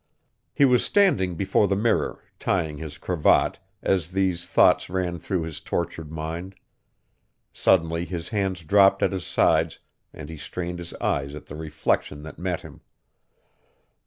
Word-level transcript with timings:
He 0.51 0.65
was 0.65 0.83
standing 0.83 1.35
before 1.35 1.67
the 1.67 1.75
mirror, 1.75 2.23
tying 2.39 2.79
his 2.79 2.97
cravat, 2.97 3.59
as 3.83 4.07
these 4.09 4.47
thoughts 4.47 4.89
ran 4.89 5.19
through 5.19 5.43
his 5.43 5.59
tortured 5.59 6.11
mind. 6.11 6.55
Suddenly 7.53 8.05
his 8.05 8.29
hands 8.29 8.63
dropped 8.63 9.03
at 9.03 9.11
his 9.11 9.27
sides 9.27 9.77
and 10.11 10.27
he 10.27 10.37
strained 10.37 10.79
his 10.79 10.95
eyes 10.95 11.35
at 11.35 11.45
the 11.45 11.55
reflection 11.55 12.23
that 12.23 12.39
met 12.39 12.61
him. 12.61 12.81